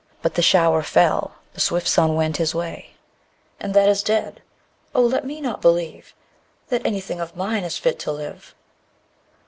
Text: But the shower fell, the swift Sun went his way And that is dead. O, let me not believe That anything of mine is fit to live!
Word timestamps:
But 0.23 0.33
the 0.33 0.41
shower 0.41 0.81
fell, 0.81 1.35
the 1.53 1.59
swift 1.59 1.87
Sun 1.87 2.15
went 2.15 2.37
his 2.37 2.55
way 2.55 2.95
And 3.59 3.75
that 3.75 3.87
is 3.87 4.01
dead. 4.01 4.41
O, 4.95 5.01
let 5.03 5.27
me 5.27 5.39
not 5.39 5.61
believe 5.61 6.15
That 6.69 6.83
anything 6.83 7.19
of 7.21 7.35
mine 7.35 7.63
is 7.63 7.77
fit 7.77 7.99
to 7.99 8.11
live! 8.11 8.55